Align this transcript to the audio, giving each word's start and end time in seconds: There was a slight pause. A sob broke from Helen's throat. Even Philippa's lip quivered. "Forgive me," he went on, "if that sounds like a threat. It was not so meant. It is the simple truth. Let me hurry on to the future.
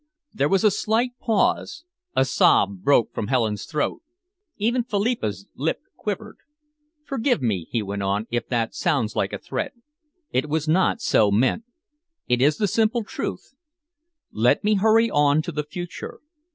There 0.33 0.49
was 0.49 0.63
a 0.63 0.71
slight 0.71 1.11
pause. 1.19 1.83
A 2.15 2.25
sob 2.25 2.81
broke 2.81 3.13
from 3.13 3.27
Helen's 3.27 3.65
throat. 3.65 4.01
Even 4.57 4.83
Philippa's 4.83 5.45
lip 5.55 5.79
quivered. 5.95 6.37
"Forgive 7.05 7.39
me," 7.39 7.67
he 7.69 7.83
went 7.83 8.01
on, 8.01 8.25
"if 8.31 8.47
that 8.47 8.73
sounds 8.73 9.15
like 9.15 9.31
a 9.31 9.37
threat. 9.37 9.73
It 10.31 10.49
was 10.49 10.67
not 10.67 11.01
so 11.01 11.29
meant. 11.29 11.65
It 12.27 12.41
is 12.41 12.57
the 12.57 12.67
simple 12.67 13.03
truth. 13.03 13.53
Let 14.31 14.63
me 14.63 14.73
hurry 14.73 15.11
on 15.11 15.43
to 15.43 15.51
the 15.51 15.63
future. 15.69 16.19